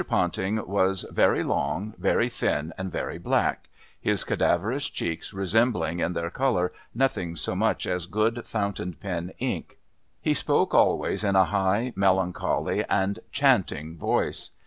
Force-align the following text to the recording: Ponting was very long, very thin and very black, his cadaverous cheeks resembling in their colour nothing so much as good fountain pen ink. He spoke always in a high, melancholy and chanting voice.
Ponting 0.07 0.65
was 0.67 1.05
very 1.11 1.43
long, 1.43 1.93
very 1.95 2.27
thin 2.27 2.73
and 2.75 2.91
very 2.91 3.19
black, 3.19 3.69
his 3.99 4.23
cadaverous 4.23 4.89
cheeks 4.89 5.31
resembling 5.31 5.99
in 5.99 6.13
their 6.13 6.31
colour 6.31 6.73
nothing 6.95 7.35
so 7.35 7.55
much 7.55 7.85
as 7.85 8.07
good 8.07 8.43
fountain 8.47 8.93
pen 8.93 9.31
ink. 9.37 9.77
He 10.19 10.33
spoke 10.33 10.73
always 10.73 11.23
in 11.23 11.35
a 11.35 11.45
high, 11.45 11.93
melancholy 11.95 12.83
and 12.89 13.19
chanting 13.31 13.95
voice. 13.95 14.49